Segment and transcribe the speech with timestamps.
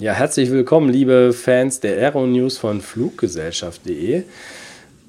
[0.00, 4.24] Ja, herzlich willkommen, liebe Fans der Aero News von Fluggesellschaft.de.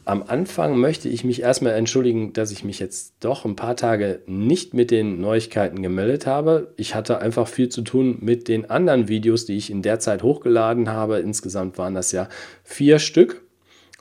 [0.05, 4.21] Am Anfang möchte ich mich erstmal entschuldigen, dass ich mich jetzt doch ein paar Tage
[4.28, 6.71] nicht mit den Neuigkeiten gemeldet habe.
[6.78, 10.21] Ich hatte einfach viel zu tun mit den anderen Videos, die ich in der Zeit
[10.21, 11.17] hochgeladen habe.
[11.17, 12.29] Insgesamt waren das ja
[12.63, 13.41] vier Stück.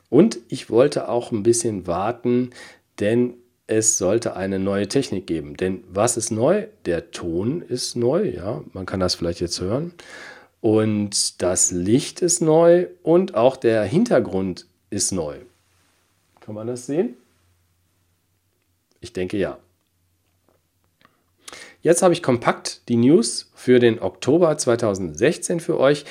[0.09, 2.51] Und ich wollte auch ein bisschen warten,
[2.99, 3.33] denn
[3.65, 5.57] es sollte eine neue Technik geben.
[5.57, 6.67] Denn was ist neu?
[6.85, 9.93] Der Ton ist neu, ja, man kann das vielleicht jetzt hören.
[10.65, 15.35] Und das Licht ist neu und auch der Hintergrund ist neu.
[16.41, 17.17] Kann man das sehen?
[18.99, 19.59] Ich denke ja.
[21.83, 26.03] Jetzt habe ich kompakt die News für den Oktober 2016 für euch.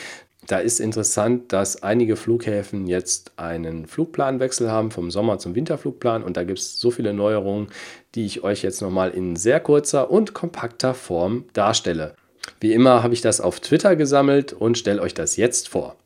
[0.46, 6.37] Da ist interessant, dass einige Flughäfen jetzt einen Flugplanwechsel haben vom Sommer zum Winterflugplan und
[6.37, 7.71] da gibt es so viele Neuerungen,
[8.15, 12.15] die ich euch jetzt nochmal in sehr kurzer und kompakter Form darstelle.
[12.61, 15.97] Wie immer habe ich das auf Twitter gesammelt und stelle euch das jetzt vor.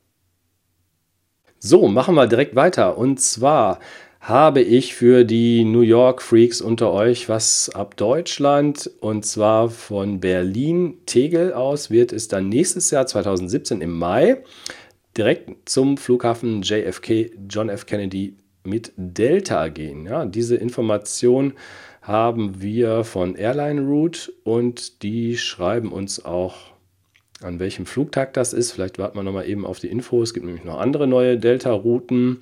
[1.59, 2.96] So, machen wir direkt weiter.
[2.99, 3.80] Und zwar
[4.21, 8.90] habe ich für die New York Freaks unter euch was ab Deutschland.
[9.01, 14.43] Und zwar von Berlin Tegel aus wird es dann nächstes Jahr 2017 im Mai
[15.16, 17.87] direkt zum Flughafen JFK John F.
[17.87, 20.07] Kennedy mit Delta gehen.
[20.07, 21.55] Ja, diese Information
[22.09, 26.56] haben wir von Airline Route und die schreiben uns auch,
[27.42, 28.73] an welchem Flugtag das ist.
[28.73, 30.23] Vielleicht warten wir nochmal eben auf die Info.
[30.23, 32.40] Es gibt nämlich noch andere neue Delta-Routen.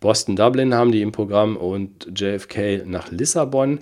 [0.00, 3.80] Boston, Dublin haben die im Programm und JFK nach Lissabon.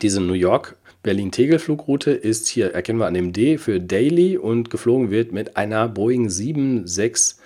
[0.00, 5.10] Diese New York Berlin-Tegel-Flugroute ist hier, erkennen wir an dem D, für Daily und geflogen
[5.10, 7.36] wird mit einer Boeing 767.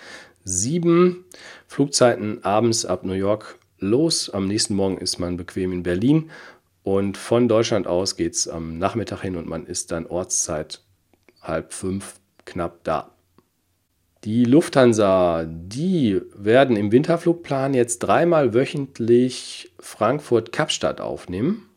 [1.66, 4.30] Flugzeiten abends ab New York los.
[4.30, 6.30] Am nächsten Morgen ist man bequem in Berlin
[6.82, 10.82] und von Deutschland aus geht es am Nachmittag hin und man ist dann Ortszeit
[11.42, 13.14] halb fünf knapp da.
[14.24, 21.70] Die Lufthansa, die werden im Winterflugplan jetzt dreimal wöchentlich Frankfurt-Kapstadt aufnehmen.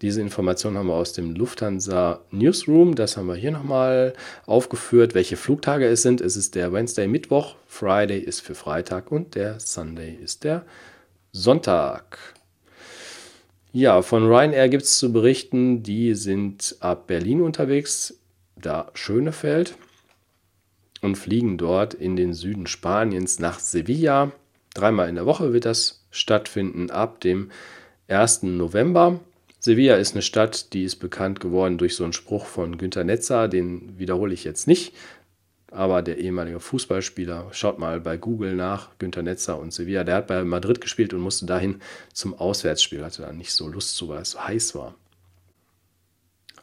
[0.00, 2.96] Diese Information haben wir aus dem Lufthansa Newsroom.
[2.96, 4.14] Das haben wir hier nochmal
[4.46, 6.20] aufgeführt, welche Flugtage es sind.
[6.20, 10.64] Es ist der Wednesday Mittwoch, Friday ist für Freitag und der Sunday ist der
[11.30, 12.18] Sonntag.
[13.74, 18.20] Ja, von Ryanair gibt es zu berichten, die sind ab Berlin unterwegs,
[18.54, 19.76] da Schönefeld,
[21.00, 24.30] und fliegen dort in den Süden Spaniens nach Sevilla.
[24.74, 27.50] Dreimal in der Woche wird das stattfinden ab dem
[28.08, 28.42] 1.
[28.42, 29.20] November.
[29.58, 33.48] Sevilla ist eine Stadt, die ist bekannt geworden durch so einen Spruch von Günter Netzer,
[33.48, 34.92] den wiederhole ich jetzt nicht
[35.72, 40.26] aber der ehemalige Fußballspieler, schaut mal bei Google nach, Günter Netzer und Sevilla, der hat
[40.26, 41.80] bei Madrid gespielt und musste dahin
[42.12, 44.94] zum Auswärtsspiel, hatte da nicht so Lust zu, weil es so heiß war.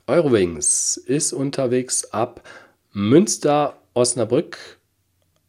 [0.08, 2.48] Eurowings ist unterwegs ab
[2.94, 4.80] Münster, Osnabrück,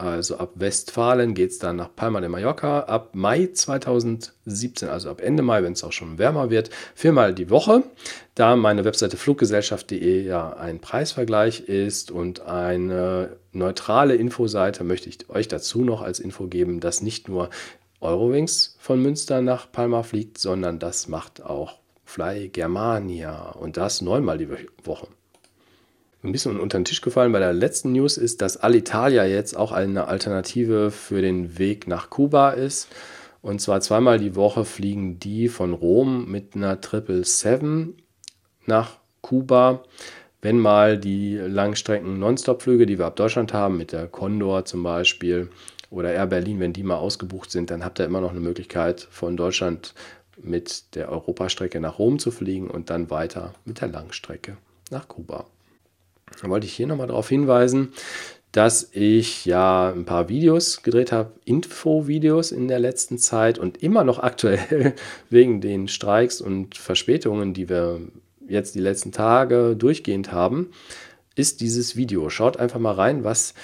[0.01, 2.81] also ab Westfalen geht es dann nach Palma de Mallorca.
[2.81, 7.51] Ab Mai 2017, also ab Ende Mai, wenn es auch schon wärmer wird, viermal die
[7.51, 7.83] Woche.
[8.35, 15.49] Da meine Webseite fluggesellschaft.de ja ein Preisvergleich ist und eine neutrale Infoseite, möchte ich euch
[15.49, 17.51] dazu noch als Info geben, dass nicht nur
[18.01, 24.39] Eurowings von Münster nach Palma fliegt, sondern das macht auch Fly Germania und das neunmal
[24.39, 24.49] die
[24.85, 25.09] Woche
[26.23, 29.73] ein bisschen unter den Tisch gefallen bei der letzten News ist, dass Alitalia jetzt auch
[29.73, 32.89] eine Alternative für den Weg nach Kuba ist.
[33.43, 38.05] Und zwar zweimal die Woche fliegen die von Rom mit einer 777
[38.67, 39.83] nach Kuba.
[40.43, 45.51] Wenn mal die Langstrecken Nonstop-Flüge, die wir ab Deutschland haben, mit der Condor zum Beispiel
[45.91, 49.07] oder Air Berlin, wenn die mal ausgebucht sind, dann habt ihr immer noch eine Möglichkeit
[49.11, 49.95] von Deutschland
[50.43, 54.57] mit der Europastrecke nach Rom zu fliegen und dann weiter mit der Langstrecke
[54.91, 55.47] nach Kuba.
[56.41, 57.93] Da wollte ich hier nochmal darauf hinweisen,
[58.53, 64.05] dass ich ja ein paar Videos gedreht habe, Infovideos in der letzten Zeit und immer
[64.05, 64.95] noch aktuell
[65.31, 68.01] wegen den Streiks und Verspätungen, die wir
[68.51, 70.71] jetzt die letzten Tage durchgehend haben,
[71.35, 72.29] ist dieses Video.
[72.29, 73.55] Schaut einfach mal rein, was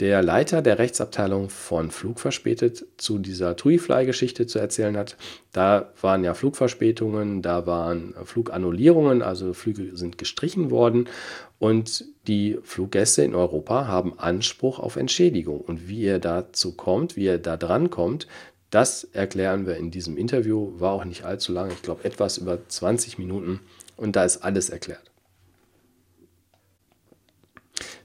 [0.00, 5.16] der Leiter der Rechtsabteilung von Flugverspätet zu dieser TuiFly-Geschichte zu erzählen hat.
[5.52, 11.08] Da waren ja Flugverspätungen, da waren Flugannullierungen, also Flüge sind gestrichen worden
[11.58, 15.60] und die Fluggäste in Europa haben Anspruch auf Entschädigung.
[15.60, 18.26] Und wie ihr dazu kommt, wie ihr da dran kommt,
[18.70, 20.72] das erklären wir in diesem Interview.
[20.78, 23.60] War auch nicht allzu lang, ich glaube etwas über 20 Minuten
[24.00, 25.10] und da ist alles erklärt.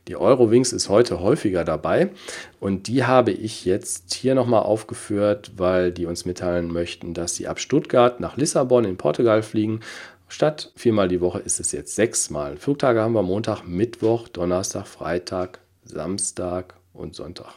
[0.07, 2.11] Die Eurowings ist heute häufiger dabei
[2.59, 7.47] und die habe ich jetzt hier nochmal aufgeführt, weil die uns mitteilen möchten, dass sie
[7.47, 9.79] ab Stuttgart nach Lissabon in Portugal fliegen.
[10.27, 12.57] Statt viermal die Woche ist es jetzt sechsmal.
[12.57, 17.53] Flugtage haben wir Montag, Mittwoch, Donnerstag, Freitag, Samstag und Sonntag.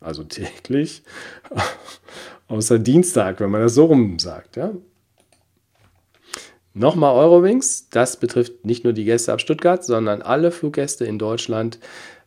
[0.00, 1.02] Also täglich,
[2.48, 4.56] außer Dienstag, wenn man das so rum sagt.
[4.56, 4.72] Ja?
[6.72, 11.80] Nochmal Eurowings, das betrifft nicht nur die Gäste ab Stuttgart, sondern alle Fluggäste in Deutschland.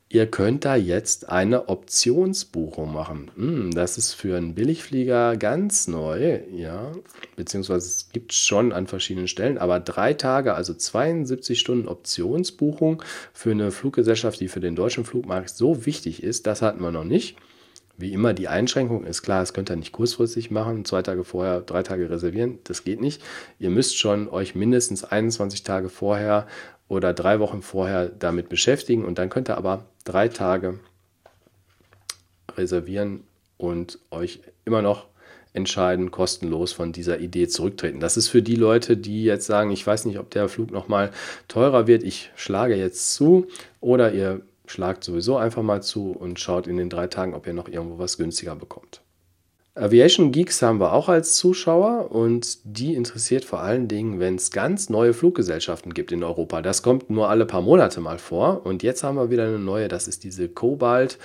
[0.10, 3.32] Ihr könnt da jetzt eine Optionsbuchung machen.
[3.36, 6.92] Hm, das ist für einen Billigflieger ganz neu, ja,
[7.36, 13.02] beziehungsweise es gibt schon an verschiedenen Stellen, aber drei Tage, also 72 Stunden Optionsbuchung
[13.34, 17.06] für eine Fluggesellschaft, die für den deutschen Flugmarkt so wichtig ist, das hatten wir noch
[17.06, 17.38] nicht.
[17.96, 21.62] Wie immer, die Einschränkung ist klar, das könnt ihr nicht kurzfristig machen, zwei Tage vorher,
[21.62, 23.22] drei Tage reservieren, das geht nicht.
[23.60, 26.48] Ihr müsst schon euch mindestens 21 Tage vorher
[26.88, 30.80] oder drei Wochen vorher damit beschäftigen und dann könnt ihr aber drei Tage
[32.58, 33.24] reservieren
[33.58, 35.08] und euch immer noch
[35.54, 38.00] entscheiden, kostenlos von dieser Idee zurücktreten.
[38.00, 41.12] Das ist für die Leute, die jetzt sagen, ich weiß nicht, ob der Flug nochmal
[41.48, 43.48] teurer wird, ich schlage jetzt zu
[43.80, 47.54] oder ihr schlagt sowieso einfach mal zu und schaut in den drei Tagen, ob ihr
[47.54, 49.02] noch irgendwo was günstiger bekommt.
[49.76, 54.52] Aviation Geeks haben wir auch als Zuschauer und die interessiert vor allen Dingen, wenn es
[54.52, 56.62] ganz neue Fluggesellschaften gibt in Europa.
[56.62, 59.88] Das kommt nur alle paar Monate mal vor und jetzt haben wir wieder eine neue,
[59.88, 61.18] das ist diese Cobalt.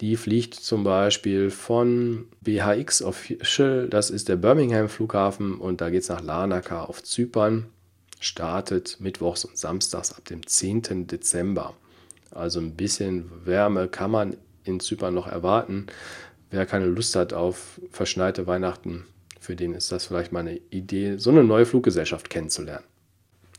[0.00, 6.02] Die fliegt zum Beispiel von BHX Official, das ist der Birmingham Flughafen und da geht
[6.02, 7.66] es nach Larnaca auf Zypern.
[8.20, 11.08] Startet mittwochs und samstags ab dem 10.
[11.08, 11.74] Dezember.
[12.30, 15.86] Also ein bisschen Wärme kann man in Zypern noch erwarten.
[16.50, 19.04] Wer keine Lust hat auf verschneite Weihnachten,
[19.40, 22.84] für den ist das vielleicht mal eine Idee, so eine neue Fluggesellschaft kennenzulernen.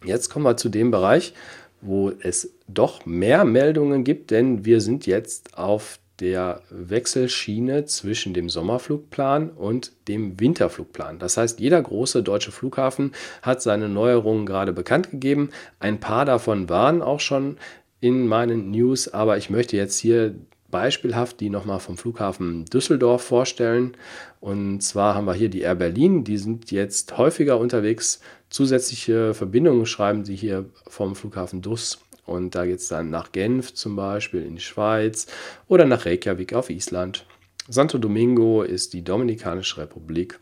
[0.04, 1.34] Jetzt kommen wir zu dem Bereich,
[1.81, 8.50] wo es doch mehr Meldungen gibt, denn wir sind jetzt auf der Wechselschiene zwischen dem
[8.50, 11.19] Sommerflugplan und dem Winterflugplan.
[11.19, 13.12] Das heißt, jeder große deutsche Flughafen
[13.44, 15.52] hat seine Neuerungen gerade bekannt gegeben.
[15.80, 17.58] Ein paar davon waren auch schon
[18.00, 20.36] in meinen News, aber ich möchte jetzt hier
[20.70, 23.96] beispielhaft die nochmal vom Flughafen Düsseldorf vorstellen.
[24.40, 28.20] Und zwar haben wir hier die Air Berlin, die sind jetzt häufiger unterwegs.
[28.50, 32.00] Zusätzliche Verbindungen schreiben sie hier vom Flughafen Duss.
[32.26, 35.28] Und da geht es dann nach Genf zum Beispiel in die Schweiz
[35.70, 37.26] oder nach Reykjavik auf Island.
[37.70, 40.40] Santo Domingo ist die Dominikanische Republik.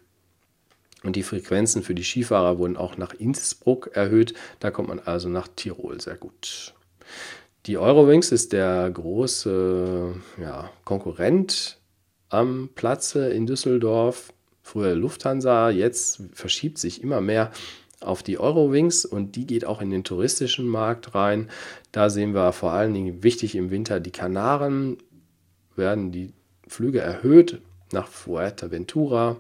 [1.04, 4.34] Und die Frequenzen für die Skifahrer wurden auch nach Innsbruck erhöht.
[4.60, 6.74] Da kommt man also nach Tirol sehr gut.
[7.66, 11.80] Die Eurowings ist der große ja, Konkurrent
[12.30, 14.32] am Platze in Düsseldorf.
[14.62, 17.52] Früher Lufthansa, jetzt verschiebt sich immer mehr
[18.02, 21.50] auf die Eurowings und die geht auch in den touristischen Markt rein.
[21.92, 24.98] Da sehen wir vor allen Dingen wichtig im Winter die Kanaren,
[25.76, 26.34] werden die
[26.68, 29.38] Flüge erhöht nach Fuerteventura.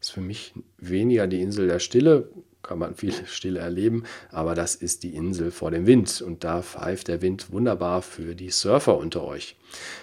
[0.00, 2.28] Ist für mich weniger die Insel der Stille,
[2.62, 6.62] kann man viel still erleben, aber das ist die Insel vor dem Wind und da
[6.62, 9.56] pfeift der Wind wunderbar für die Surfer unter euch.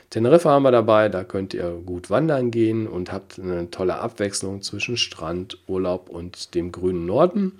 [0.10, 4.62] Teneriffa haben wir dabei, da könnt ihr gut wandern gehen und habt eine tolle Abwechslung
[4.62, 7.54] zwischen Strand, Urlaub und dem grünen Norden.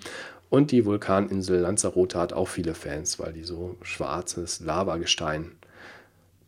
[0.48, 5.52] Und die Vulkaninsel Lanzarote hat auch viele Fans, weil die so schwarzes Lavagestein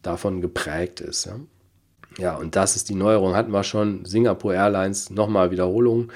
[0.03, 1.27] davon geprägt ist.
[1.27, 1.41] Ja.
[2.19, 4.05] ja, und das ist die Neuerung, hatten wir schon.
[4.05, 6.13] Singapore Airlines, nochmal Wiederholung.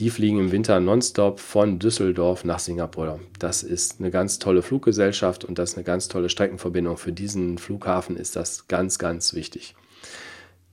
[0.00, 3.20] Die fliegen im Winter nonstop von Düsseldorf nach Singapur.
[3.38, 6.96] Das ist eine ganz tolle Fluggesellschaft und das ist eine ganz tolle Streckenverbindung.
[6.96, 9.76] Für diesen Flughafen ist das ganz, ganz wichtig.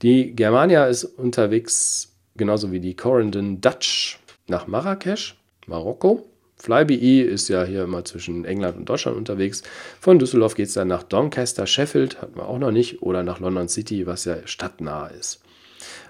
[0.02, 4.18] Die Germania ist unterwegs, genauso wie die Corendon Dutch,
[4.48, 5.36] nach Marrakesch,
[5.68, 6.26] Marokko.
[6.56, 9.62] Flybe ist ja hier immer zwischen England und Deutschland unterwegs.
[10.00, 13.38] Von Düsseldorf geht es dann nach Doncaster, Sheffield, hatten wir auch noch nicht, oder nach
[13.38, 15.42] London City, was ja stadtnah ist.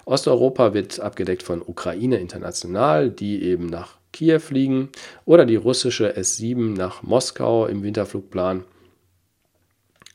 [0.05, 4.89] Osteuropa wird abgedeckt von Ukraine International, die eben nach Kiew fliegen,
[5.25, 8.63] oder die russische S7 nach Moskau im Winterflugplan.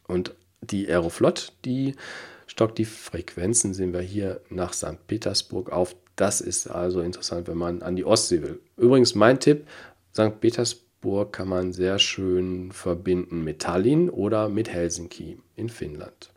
[0.07, 1.95] Und die Aeroflot, die
[2.47, 5.07] stockt die Frequenzen, sehen wir hier nach St.
[5.07, 5.95] Petersburg auf.
[6.17, 8.61] Das ist also interessant, wenn man an die Ostsee will.
[8.77, 9.67] Übrigens mein Tipp,
[10.13, 10.41] St.
[10.41, 16.31] Petersburg kann man sehr schön verbinden mit Tallinn oder mit Helsinki in Finnland.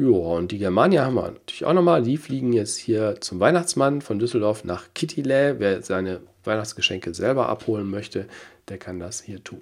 [0.00, 2.02] Ja, und die Germania haben wir natürlich auch nochmal.
[2.02, 5.56] Die fliegen jetzt hier zum Weihnachtsmann von Düsseldorf nach Kittilä.
[5.58, 8.26] Wer seine Weihnachtsgeschenke selber abholen möchte,
[8.68, 9.60] der kann das hier tun.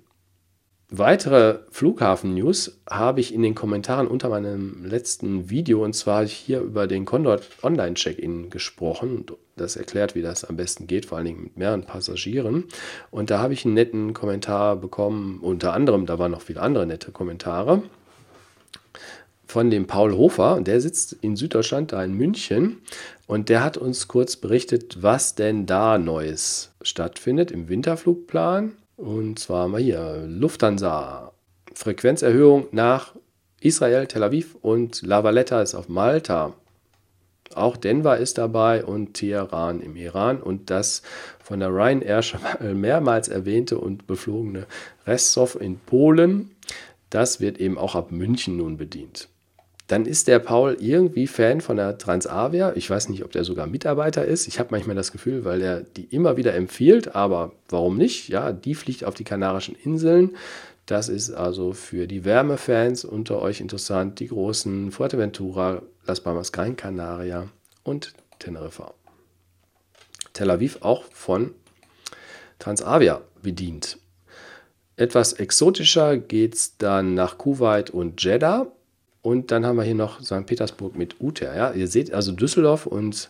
[0.91, 6.87] Weitere Flughafen-News habe ich in den Kommentaren unter meinem letzten Video und zwar hier über
[6.87, 9.27] den Condor Online-Check-In gesprochen.
[9.57, 12.65] Das erklärt, wie das am besten geht, vor allen Dingen mit mehreren Passagieren.
[13.11, 16.87] Und da habe ich einen netten Kommentar bekommen, unter anderem, da waren noch viele andere
[16.87, 17.83] nette Kommentare
[19.49, 20.61] von dem Paul Hofer.
[20.61, 22.83] Der sitzt in Süddeutschland, da in München.
[23.27, 28.77] Und der hat uns kurz berichtet, was denn da Neues stattfindet im Winterflugplan.
[28.97, 31.33] Und zwar wir hier Lufthansa.
[31.75, 33.15] Frequenzerhöhung nach
[33.61, 36.55] Israel, Tel Aviv und La Valletta ist auf Malta.
[37.55, 41.03] Auch Denver ist dabei und Teheran im Iran und das
[41.43, 42.41] von der Ryanair schon
[42.75, 44.67] mehrmals erwähnte und beflogene
[45.07, 46.55] Restov in Polen,
[47.11, 49.29] das wird eben auch ab München nun bedient.
[49.89, 52.75] Dann ist der Paul irgendwie Fan von der Transavia.
[52.77, 54.47] Ich weiß nicht, ob der sogar Mitarbeiter ist.
[54.47, 58.29] Ich habe manchmal das Gefühl, weil er die immer wieder empfiehlt, aber warum nicht?
[58.29, 60.37] Ja, die fliegt auf die Kanarischen Inseln.
[60.85, 64.21] Das ist also für die Wärmefans unter euch interessant.
[64.21, 67.49] Die großen Fuerteventura, Las Palmas, Gran Canaria
[67.83, 68.93] und Teneriffa.
[70.35, 71.55] Tel Aviv auch von
[72.59, 73.99] Transavia bedient.
[74.97, 78.71] Etwas exotischer geht es dann nach Kuwait und Jeddah.
[79.29, 80.47] Und dann haben wir hier noch St.
[80.47, 81.55] Petersburg mit UTR.
[81.55, 83.29] Ja, ihr seht also Düsseldorf und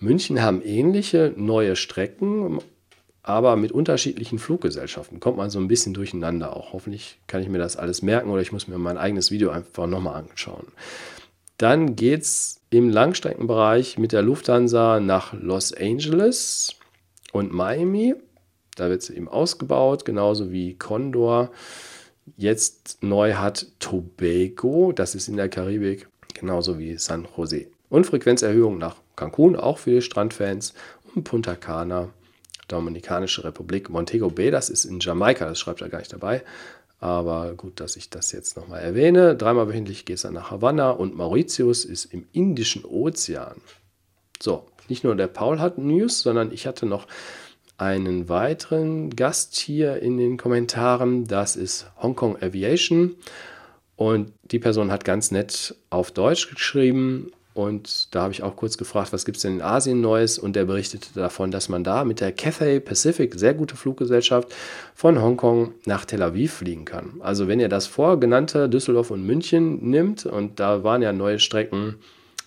[0.00, 2.58] München haben ähnliche neue Strecken
[3.22, 5.20] aber mit unterschiedlichen Fluggesellschaften.
[5.20, 6.72] Kommt man so ein bisschen durcheinander auch.
[6.72, 9.86] Hoffentlich kann ich mir das alles merken oder ich muss mir mein eigenes Video einfach
[9.86, 10.66] nochmal anschauen.
[11.58, 16.74] Dann geht es im Langstreckenbereich mit der Lufthansa nach Los Angeles
[17.32, 18.16] und Miami.
[18.74, 21.50] Da wird es eben ausgebaut, genauso wie Condor
[22.36, 27.66] jetzt neu hat Tobago, das ist in der Karibik, genauso wie San Jose.
[27.88, 30.74] Und Frequenzerhöhung nach Cancun, auch für die Strandfans,
[31.14, 32.10] und Punta Cana
[32.68, 33.90] Dominikanische Republik.
[33.90, 36.42] Montego Bay, das ist in Jamaika, das schreibt er gar nicht dabei.
[36.98, 39.36] Aber gut, dass ich das jetzt nochmal erwähne.
[39.36, 43.60] Dreimal wöchentlich geht es dann nach Havanna und Mauritius ist im Indischen Ozean.
[44.40, 47.06] So, nicht nur der Paul hat News, sondern ich hatte noch
[47.78, 51.26] einen weiteren Gast hier in den Kommentaren.
[51.26, 53.16] Das ist Hongkong Aviation.
[53.96, 58.76] Und die Person hat ganz nett auf Deutsch geschrieben und da habe ich auch kurz
[58.76, 60.38] gefragt, was gibt es denn in Asien Neues?
[60.38, 64.54] Und der berichtete davon, dass man da mit der Cathay Pacific, sehr gute Fluggesellschaft,
[64.94, 67.14] von Hongkong nach Tel Aviv fliegen kann.
[67.20, 71.94] Also wenn ihr das vorgenannte Düsseldorf und München nimmt, und da waren ja neue Strecken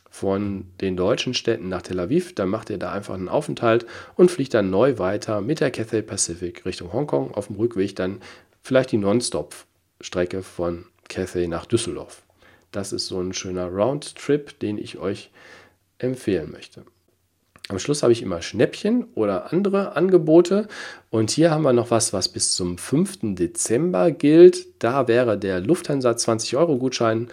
[0.10, 3.86] von den deutschen Städten nach Tel Aviv, dann macht ihr da einfach einen Aufenthalt
[4.16, 7.34] und fliegt dann neu weiter mit der Cathay Pacific Richtung Hongkong.
[7.34, 8.22] Auf dem Rückweg dann
[8.62, 12.24] vielleicht die Non-Stop-Strecke von Cathay nach Düsseldorf.
[12.72, 15.32] Das ist so ein schöner Roundtrip, den ich euch
[15.98, 16.84] empfehlen möchte.
[17.70, 20.68] Am Schluss habe ich immer Schnäppchen oder andere Angebote.
[21.12, 23.36] Und hier haben wir noch was, was bis zum 5.
[23.36, 24.66] Dezember gilt.
[24.84, 27.28] Da wäre der Lufthansa 20-Euro-Gutschein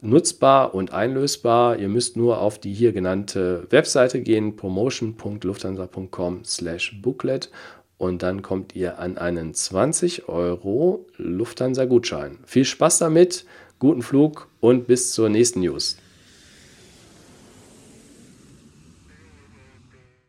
[0.00, 1.78] nutzbar und einlösbar.
[1.78, 7.50] Ihr müsst nur auf die hier genannte Webseite gehen, promotion.lufthansa.com/booklet
[7.98, 12.38] und dann kommt ihr an einen 20 Euro Lufthansa-Gutschein.
[12.44, 13.44] Viel Spaß damit!
[13.80, 15.96] guten Flug und bis zur nächsten News.